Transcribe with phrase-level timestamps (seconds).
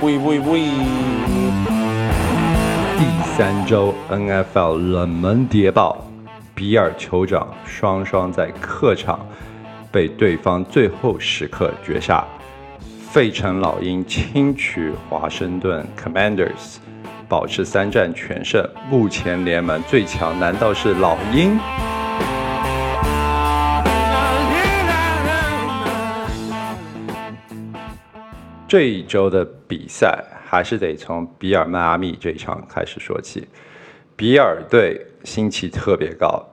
[0.00, 0.60] 喂喂喂！
[2.96, 6.06] 第三周 NFL 冷门谍报，
[6.54, 9.18] 比尔酋长双双在客场
[9.90, 12.24] 被对方最后时刻绝杀，
[13.10, 16.76] 费城老鹰轻取华盛顿 Commanders，
[17.28, 18.64] 保持三战全胜。
[18.88, 21.58] 目前联盟最强难道是老鹰？
[28.68, 33.48] 这一周的比赛还是得从比尔迈阿密这一场开始说起。
[34.14, 36.44] 比尔队心气特别高，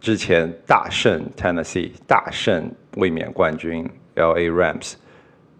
[0.00, 4.94] 之前大胜 Tennessee，大胜卫冕冠军 LA Rams，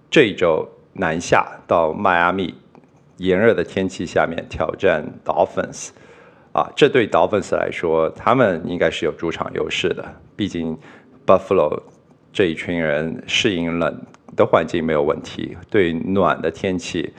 [0.08, 2.54] 这一周南下到迈阿密，
[3.16, 5.88] 炎热的天气下面挑战 Dolphins，
[6.52, 10.04] 啊，这对 Dolphins 来说，他们应该是有主场优势的，
[10.36, 10.78] 毕竟
[11.26, 11.82] Buffalo
[12.32, 14.00] 这一群人适应冷。
[14.36, 17.10] 的环境没有问题，对暖的天气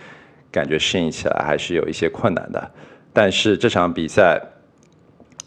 [0.52, 2.72] 感觉适应起来还是有一些困难的。
[3.12, 4.40] 但是这场比赛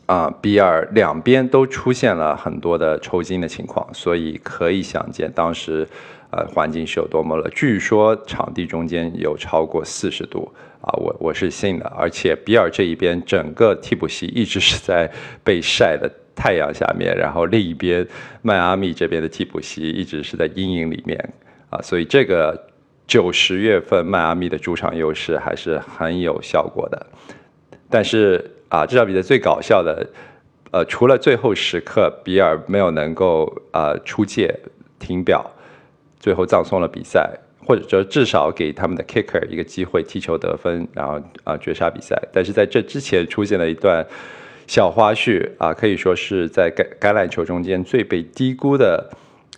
[0.07, 5.87] 啊，比尔两边都出现了很多的抽筋的情况，所以可以想见当时
[6.33, 7.49] 呃环境是有多么冷。
[7.55, 11.87] 据说场地中间有超过四十度啊，我我是信的。
[11.97, 15.09] 而且比尔这一边整个替补席一直是在
[15.45, 18.05] 被晒的太阳下面，然后另一边
[18.43, 21.17] 迈阿密这边的替补席一直是在阴影里面。
[21.71, 22.67] 啊，所以这个
[23.07, 27.07] 九十月份迈阿密的主场优势还是很有效果的。
[27.89, 30.07] 但是啊，这场比赛最搞笑的，
[30.73, 34.53] 呃，除了最后时刻比尔没有能够呃出界
[34.99, 35.49] 停表，
[36.19, 42.21] 最后葬送了比赛，或者说至少给他们的 kicker 一个机会踢球得分，然后啊绝杀比赛。
[42.33, 44.05] 但是在这之前出现了一段
[44.67, 49.09] 小花絮啊，可以说是在橄橄榄球中间最被低估的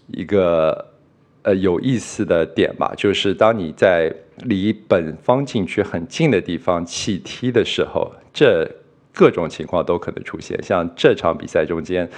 [0.09, 0.92] 一个。
[1.43, 4.13] 呃，有意思的点吧，就是当你在
[4.45, 8.65] 离本方禁区很近的地方弃踢的时候，这
[9.13, 10.57] 各种情况都可能出现。
[10.63, 12.09] 像这场比赛中间，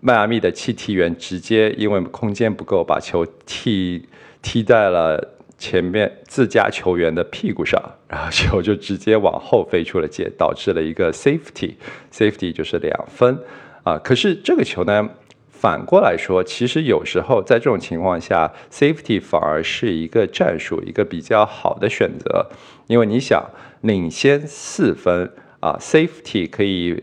[0.00, 4.06] 迈阿密的弃踢员直接因为空间不够，把球踢
[4.42, 13.38] 踢在了前面自家球员的屁股上，然后球就直接往后飞出了界，导致了一个 safety，safety 就是两分
[13.82, 13.98] 啊。
[13.98, 15.08] 可是这个球呢？
[15.60, 22.46] 反过来说，其实有时候在这种情况下，safety 反而是一个战术，一个比较好的选择。
[22.86, 23.44] 因为你想
[23.80, 27.02] 领先四分啊，safety 可以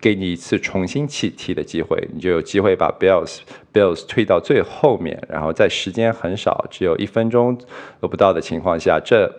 [0.00, 3.38] 给你一次重新起踢的机会，你就有机会把 Bills
[3.72, 7.56] Bills 推到最后面，然后在时间很少，只有一分钟
[8.00, 9.32] 都不到的情况下，这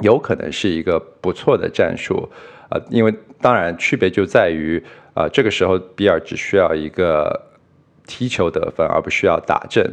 [0.00, 2.28] 有可能是一个不错的战术
[2.68, 2.80] 啊。
[2.90, 4.82] 因为当然区别就在于
[5.14, 7.51] 啊，这个时候比尔只需要一个。
[8.06, 9.84] 踢球得分，而不需要打正。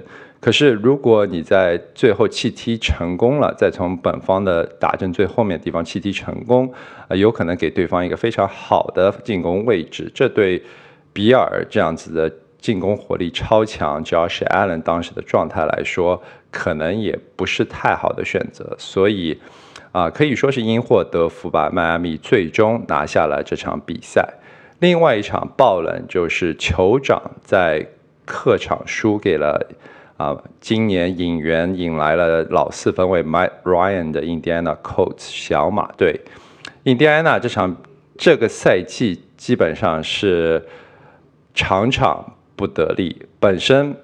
[0.42, 6.74] 可是，如果你在最后弃踢成功了，再从本方的打正最后面地方弃踢成功，
[7.10, 10.10] 呃，有可能给对方一个非常好的进攻位置。
[10.16, 10.64] 这对
[11.12, 18.74] 比尔这样子的进攻火力超强，Josh Allen 当时的状态来说，可能也不是太好的选择。
[18.80, 19.38] 所以，
[19.92, 21.70] 啊，可以说是因祸得福吧。
[21.70, 24.36] 迈阿密最终拿下了这场比赛。
[24.80, 27.86] 另外一场爆冷就是酋长在。
[28.30, 29.60] 客场输给了
[30.18, 36.22] 啊，今年引援引来了老四分卫 Mike Ryan 的印第安纳 Colts 小马队。
[36.84, 37.76] 印第安纳这场
[38.16, 40.64] 这个赛季基本上是
[41.56, 43.96] 场场不得力，本身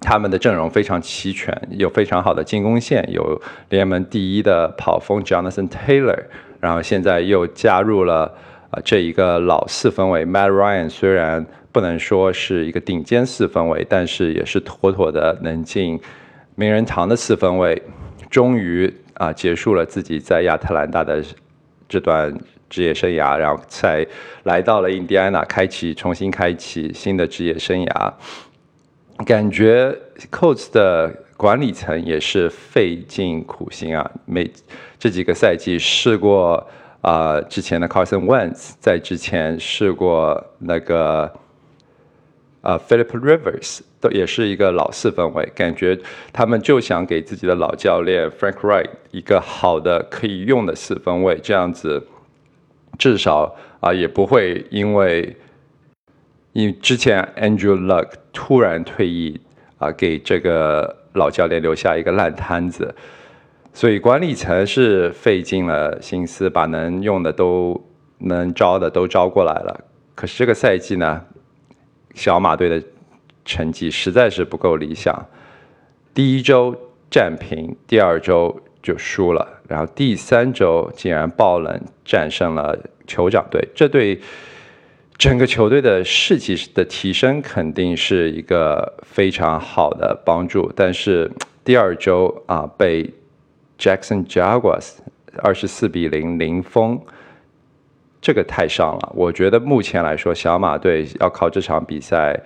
[0.00, 6.22] 他们的阵容非常齐全，有非常好的进攻线，有联盟第一的跑锋 Jonathan Taylor，
[6.60, 8.32] 然后现在又加入了
[8.70, 11.44] 啊这一个老四分卫 Matt Ryan，虽然。
[11.72, 16.00] 不能说是一个顶尖四分卫，但是也是妥妥的能进
[16.56, 17.80] 名人堂的四分卫。
[18.28, 21.22] 终于啊，结束了自己在亚特兰大的
[21.88, 22.32] 这段
[22.68, 24.06] 职业生涯，然后才
[24.44, 28.12] 来到了印第安纳，开启重新开启新的职业生涯。
[29.24, 29.96] 感觉
[30.30, 34.50] Colts 的管理层也是费尽苦心啊，每
[34.98, 36.66] 这几个赛季试过
[37.00, 41.32] 啊，之前的 Carson Wentz，在之前试过那个。
[42.62, 45.98] 啊，Philip Rivers 都也是一个老四分卫，感觉
[46.30, 52.06] 他们就想给自己的老教练 Frank Wright 一个好的可以用的四分卫，这样子
[52.98, 55.34] 至少啊也不会因为
[56.52, 59.40] 因之前 Andrew Luck 突然退役
[59.78, 62.94] 啊，给这个老教练留下一个烂摊子，
[63.72, 67.82] 所以管理层是费尽了心思，把能用的都
[68.18, 69.84] 能招的都招过来了，
[70.14, 71.24] 可是这个赛季呢？
[72.14, 72.82] 小马队的
[73.44, 75.14] 成绩实在是不够理想，
[76.12, 76.76] 第一周
[77.10, 84.20] 战平，第二周就输了，然后第三周竟然爆冷战胜了酋长队，这对
[85.18, 90.72] 整个球队的士气的提升肯定是一个非常好的帮助。
[90.74, 91.30] 但是
[91.64, 93.12] 第二周啊，被
[93.78, 94.92] Jackson Jaguars
[95.42, 97.00] 二十四比零零封，
[98.20, 99.12] 这个太伤了。
[99.14, 102.38] 我觉得目前来说，小马队要靠这场比赛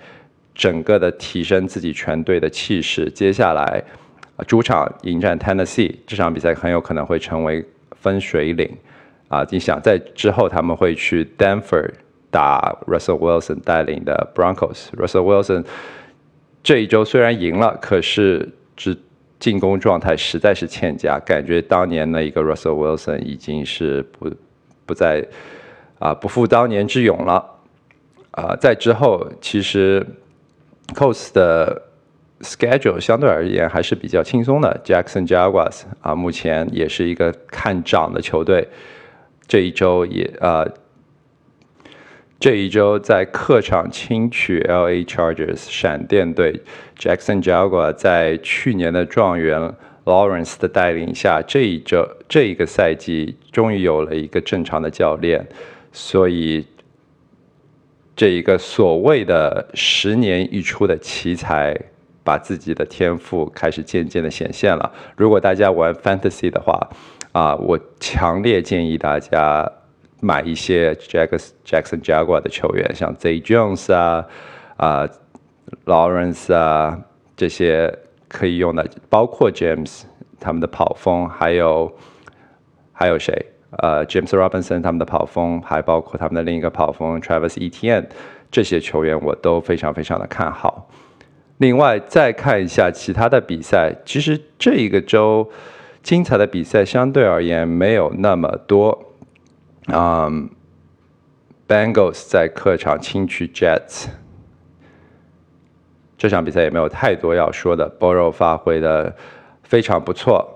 [0.53, 3.83] 整个的提升自己全队的气势，接下来。
[4.47, 8.69] 主场迎战 Tennessee 这场比赛很有可能会成为分水岭。
[9.29, 11.89] 啊，你想在之后他们会去 Denver
[12.29, 14.89] 打 Russell Wilson 带领的 Broncos。
[14.97, 15.65] Russell Wilson
[16.61, 18.97] 这一周虽然赢了，可是只
[19.39, 24.29] 进攻状态实在是欠佳，感觉当年的一个 Russell Wilson 已经是不
[24.85, 25.25] 不再
[25.99, 27.59] 啊不复当年之勇了。
[28.31, 30.05] 啊，在之后其实
[30.93, 31.81] Coast 的。
[32.41, 34.81] Schedule 相对而言还是比较轻松的。
[34.83, 38.67] Jackson Jaguars 啊，目前也是一个看涨的球队。
[39.47, 40.67] 这一周也啊，
[42.37, 46.61] 这一周在客场轻取 LA Chargers 闪电队。
[46.99, 55.47] Jackson Jaguars 在去年的状元 Lawrence 的带领下，这一周这一个赛季终于有了一个正常的教练，
[55.95, 56.67] 所以
[58.15, 61.75] 这一个所谓的十年一出的奇才。
[62.25, 64.91] 把自己的天赋开始渐渐的显现了。
[65.15, 66.89] 如果大家玩 Fantasy 的话，
[67.33, 69.71] 啊，我强烈建议大家
[70.21, 74.25] 买一些 Jackson Jackson Jaguar 的球员，像 Z Jones 啊，
[74.77, 75.07] 啊
[75.85, 76.99] ，Lawrence 啊，
[77.37, 77.95] 这些
[78.27, 80.05] 可以用的，包括 James
[80.39, 81.95] 他们的跑锋，还有
[82.91, 83.51] 还有谁？
[83.79, 88.07] 呃，James Robinson 他们的跑锋，还包括他们的另一个跑锋 Travis Etienne，
[88.49, 90.89] 这些球员我都非常非常的看好。
[91.57, 95.49] 另外再看一下其他的比赛，其实这一个周
[96.03, 99.13] 精彩的比赛相对而言没有那么多。
[99.87, 100.49] 嗯
[101.67, 104.07] ，Bengals 在客场轻取 Jets，
[106.17, 109.15] 这场比赛也没有太多要说的 b o r o w 发挥的
[109.63, 110.54] 非常不错，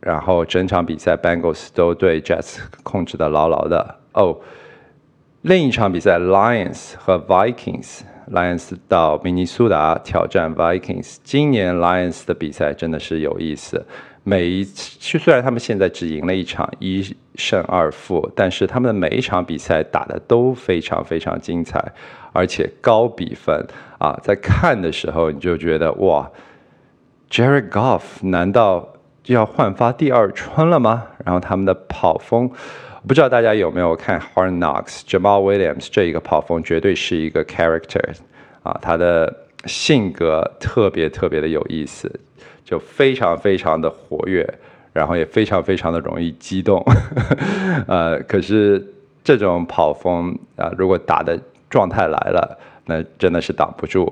[0.00, 3.96] 然后整场比赛 Bengals 都对 Jets 控制的牢牢的。
[4.12, 4.38] 哦，
[5.42, 8.00] 另一场比赛 Lions 和 Vikings。
[8.30, 11.16] Lions 到明尼苏达挑战 Vikings。
[11.24, 13.86] 今年 Lions 的比赛真的是有意思。
[14.22, 21.82] 每一次虽然他们现在只赢了一场，一胜二负，但是他们的每一场比赛打的都非常非常精彩，
[22.34, 23.66] 而且高比分
[23.98, 24.20] 啊！
[24.22, 26.30] 在看的时候你就觉得哇
[27.30, 28.86] ，Jared Goff 难道
[29.28, 31.06] 就要焕发第二春了吗？
[31.22, 32.50] 然后他们的跑风。
[33.06, 38.02] 不知道大家有没有看 Hard Knocks？Jamal Williams 这一个跑锋绝对是一个 character
[38.62, 39.30] 啊，他的
[39.66, 42.10] 性格特别特别的有意思，
[42.64, 44.48] 就非常非常的活跃，
[44.94, 46.82] 然后也非常非常的容易激动。
[47.86, 48.82] 呃，可是
[49.22, 51.38] 这种跑锋啊，如果打的
[51.68, 54.10] 状态来了，那真的是挡不住。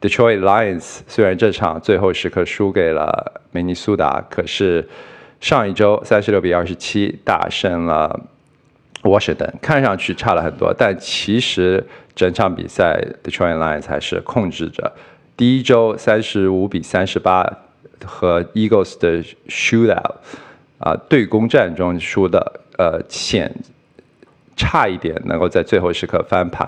[0.00, 4.88] Detroit Lions 虽然这场最后时刻输给了明尼苏达，可是。
[5.40, 8.18] 上一周三十六比二十七大胜了
[9.02, 14.90] Washington，看上去差了很多，但其实整场比赛 Detroit Lions 还是控制着。
[15.36, 17.46] 第一周三十五比三十八
[18.06, 20.14] 和 Eagles 的 shootout
[20.78, 23.54] 啊对攻战中输的，呃险
[24.56, 26.66] 差一点能够在最后时刻翻盘。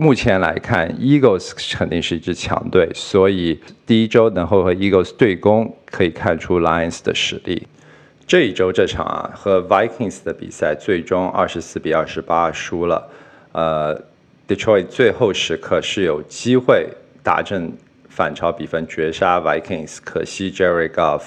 [0.00, 7.68] 目前来看，Eagles 肯定是一支强队，所以第一周能够和 Eagles 对攻，可以看出 Lions 的实力。
[8.26, 13.10] 这一周这场啊和 Vikings 的比赛最终二十四比二十八输了，
[13.52, 14.02] 呃
[14.48, 16.88] ，Detroit 最后时刻是有机会
[17.22, 17.70] 打正
[18.08, 21.24] 反超比分绝杀 Vikings，可惜 Jerry Goff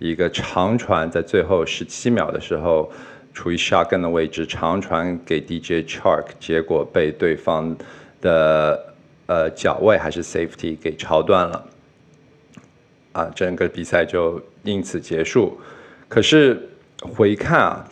[0.00, 2.90] 一个长传在最后十七秒的时候
[3.32, 7.76] 处于 Shogun 的位置长传给 DJ Chark，结果被对方
[8.26, 8.94] 的
[9.26, 11.64] 呃脚位还是 safety 给超断了，
[13.12, 15.60] 啊，整个比赛就因此结束。
[16.08, 16.68] 可是
[17.14, 17.88] 回看啊，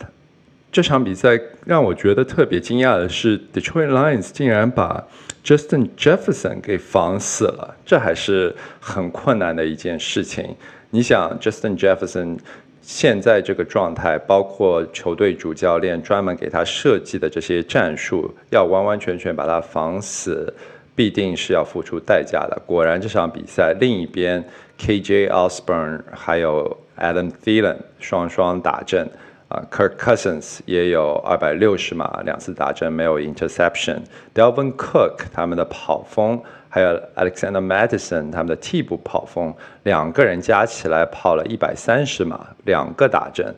[0.71, 5.07] 这场比赛让我觉得特别惊讶的是，Detroit Lions 竟然把
[5.43, 10.55] Justin Jefferson 给防死了，这还是很困难的一件事情。
[10.89, 12.39] 你想，Justin Jefferson
[12.87, 20.53] 现在这个状态，包括球队主教练专门给他设计的这些战术，要完完全全把他防死，
[20.93, 22.61] 必定是要付出代价的。
[22.63, 24.43] 果然，这场比赛另一边
[24.79, 29.09] ，KJ Osborne 还有 Adam Thielen 双双打阵，
[29.55, 33.99] 啊，Kirk Cousins 也有二百六十码，两次打针没有 interception。
[34.33, 43.55] Delvin Cook 他们的跑锋，还有 Alexander Madison 他们的替补跑锋，两个人加起来跑了一百三十码，两个打针。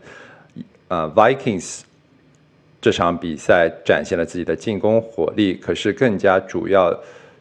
[0.89, 1.81] 呃，Vikings
[2.79, 6.95] 这场比赛展现了自己的进攻火力，可是更加主要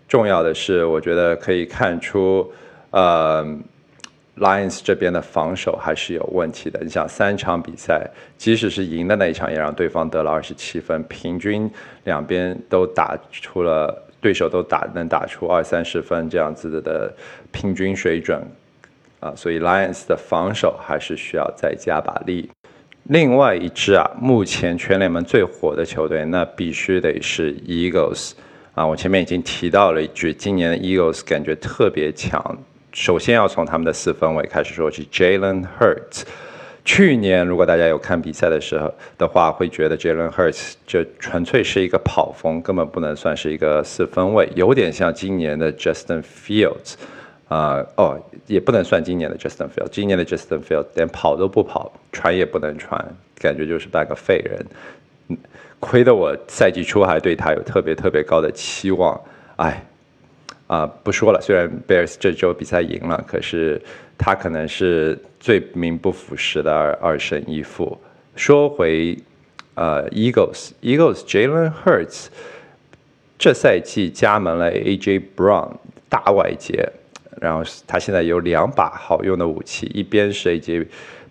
[0.08, 2.50] 重要的是，我觉得可以看出，
[2.90, 3.46] 呃。
[4.38, 6.78] Lions 这边的防守还是有问题的。
[6.82, 11.70] 你想，三场比赛，即使是赢的那一场，也让对方得了二十七分，平均
[12.04, 17.10] 两边都打出了，对手都打能打出二三十分这样子的
[17.50, 18.42] 平均水准
[19.20, 19.32] 啊。
[19.34, 22.50] 所以 Lions 的防守还是需要再加把力。
[23.04, 28.32] 另外一支啊，目前全联盟最火的球队，那必须得是 Eagles
[28.74, 28.84] 啊。
[28.84, 32.58] 我前面已经提到了一句，今年的 Eagles 感觉特别强。
[32.96, 36.22] 首先要从他们的四分卫开始说起，Jalen Hurts。
[36.82, 46.94] 去年如果大家有看比赛的时候的话，会觉得 Jalen Hurts 就纯粹是一个跑锋，根本不能算是一个四分卫，有点像今年的 Justin Fields。
[47.48, 49.90] 啊，哦，也不能算今年的 Justin Fields。
[49.92, 52.98] 今年的 Justin Fields 连跑都不跑，传也不能传，
[53.38, 55.38] 感觉就是半个废人。
[55.80, 59.20] 亏得我赛季初还对他有特别特别高的期望，
[59.56, 59.84] 哎。
[60.66, 61.40] 啊，不说了。
[61.40, 63.80] 虽然 Bears 这周比赛赢了，可是
[64.18, 67.96] 他可能是最名不副实的二二胜一负。
[68.34, 69.16] 说回
[69.74, 72.26] 呃 Eagles，Eagles Jalen Hurts
[73.38, 75.70] 这赛季加盟了 AJ Brown
[76.08, 76.90] 大外接，
[77.40, 80.86] 然后他现在有两把好用的武器，一边是 AJ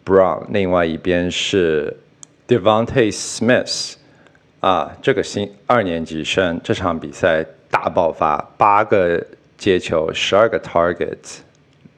[0.05, 1.97] Brown，另外一边是
[2.47, 3.95] Devonte Smith。
[4.61, 7.45] 啊，这个新二年级生这场比赛。
[7.75, 9.21] 大爆发，八个
[9.57, 11.17] 接球，十二个 target，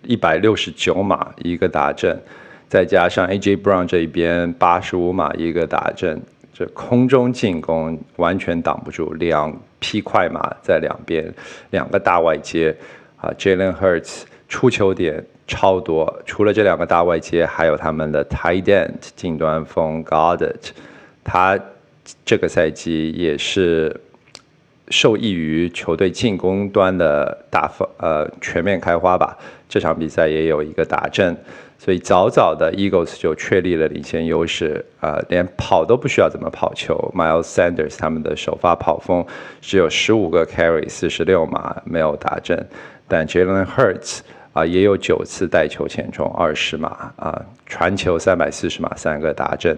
[0.01, 2.19] 一百六十九码一个打阵，
[2.67, 6.19] 再加上 AJ Brown 这一边八十五码一个打阵，
[6.51, 11.31] 这空中进攻完全挡不住，两匹快马在两边，
[11.69, 12.75] 两个大外接。
[13.17, 20.71] 啊，Jalen Hurts 出球点超多，除了这两个大外接，还有他们的 tight end 近端锋 Goddard，
[21.23, 21.59] 他
[22.25, 23.95] 这个赛季也是。
[24.89, 31.35] 受益于球队进攻端的大方呃全面开花吧，这场比赛也有一个打阵，
[31.77, 36.95] 所以早早的 Eagles 就确立了领先优势啊，连跑都不需要怎么跑球。
[37.15, 39.25] Miles Sanders 他们的首发跑锋
[39.59, 42.65] 只有十五个 carry 四十六码没有打阵，
[43.07, 44.19] 但 Jalen Hurts
[44.53, 49.77] 啊也有九次带球前冲二十码啊，传球三百四十码三个打阵。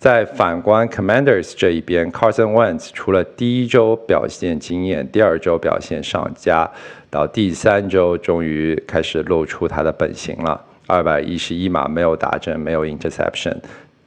[0.00, 6.66] 在反观 Commanders 这一边，Carson Wentz 除了第一周表现惊艳，第二周表现上佳，
[7.10, 10.58] 到第三周终于开始露出他的本性了。
[10.86, 13.54] 二百一十一码没有打正，没有 interception，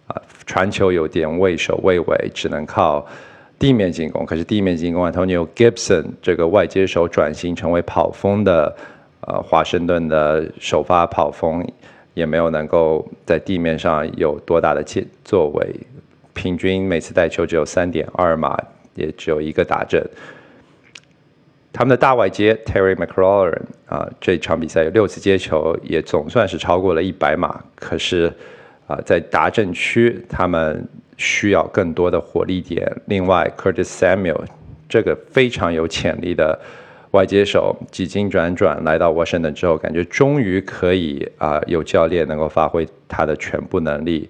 [0.07, 3.05] 啊，传球有点畏首畏尾，只能靠
[3.59, 4.25] 地面进攻。
[4.25, 8.75] 可是地面进攻，Antonio Gibson 这个外接手转型成为跑锋的，
[9.27, 11.63] 呃，华盛顿的首发跑锋。
[12.13, 15.75] 也没有能够在地面上有多大的作作为，
[16.33, 18.57] 平均每次带球只有三点二码，
[18.95, 20.03] 也只有一个打阵。
[21.71, 27.63] 他们的大外接 Terry McLaurin 啊，这场比赛有六次接球，也总算是超过了一百码。
[27.75, 28.31] 可是
[28.85, 32.87] 啊，在达阵区，他们需要更多的火力点。
[33.05, 34.45] 另外，Curtis Samuel
[34.87, 36.59] 这个非常有潜力的。
[37.13, 44.27] 外接手几经转转来到沃盛顿之后，感觉终于可以啊，有教练能够发挥他的全部能力，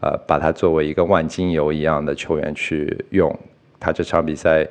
[0.00, 3.32] 呃，把他作为一个万金油一样的球员去用。
[3.78, 4.66] 他这场比赛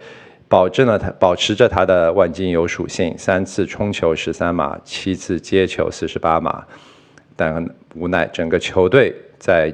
[0.50, 6.66] 保证了他保持着他的万金油属性，三次冲球十三码，七次接球四十八码，
[7.38, 7.66] 但
[7.96, 9.74] 无奈整个球队在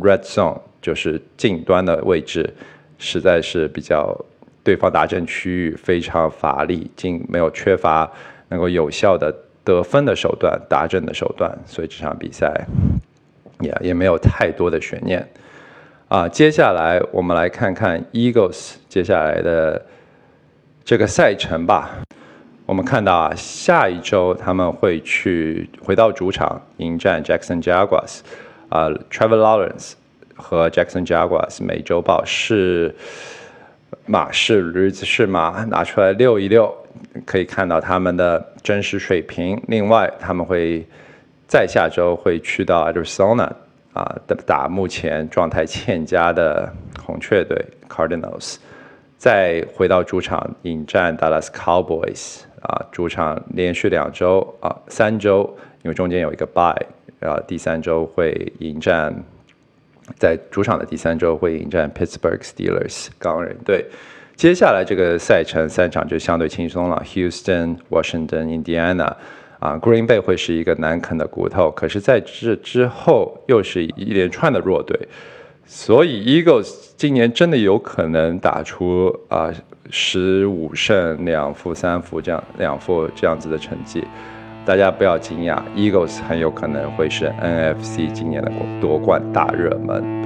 [0.00, 2.52] red zone 就是近端的位置，
[2.98, 4.12] 实在是比较。
[4.64, 8.10] 对方达阵区域非常乏力，竟没有缺乏
[8.48, 12.66] 能够有效的得分的手段、达阵的手段，所以这场比赛
[13.60, 15.28] 也也没有太多的悬念。
[16.08, 19.84] 啊，接下来我们来看看 Eagles 接下来的
[20.82, 21.90] 这个赛程吧。
[22.64, 28.20] 我们看到啊，下一周他们会去回到主场迎战 Jackson Jaguars。
[28.70, 29.92] 啊，Trevor Lawrence
[30.34, 32.94] 和 Jackson Jaguars 每周报是。
[34.06, 36.74] 马是驴子是马，拿出来遛一遛，
[37.24, 39.60] 可以看到他们的真实水平。
[39.68, 40.86] 另外，他们会
[41.46, 43.50] 在下周会去到 Arizona
[43.92, 46.72] 啊，打打目前状态欠佳的
[47.04, 47.56] 红雀队
[47.88, 48.56] Cardinals，
[49.16, 56.86] 再回到主场迎战 Dallas Cowboys 啊，主场连续两周啊，三周，因为中间有一个 bye，
[57.20, 59.14] 然后第三周会迎战
[60.18, 63.84] 在主场的第三周会迎战 Pittsburgh Steelers 钢人队。
[64.36, 69.14] 接下来这个赛程三场就相对轻松了，Houston、Washington、Indiana。
[69.60, 75.08] 啊，Green Bay 会是一个难啃的骨头，可是在这之后又是一连串的弱队，
[75.64, 79.50] 所以 Eagles 今年真的有可能打出啊
[79.88, 84.04] 十五胜两负三负这样两负这样子的成绩，
[84.64, 90.23] 大家不要惊讶，Eagles 很有可能会是 NFC 今年的夺冠大热门。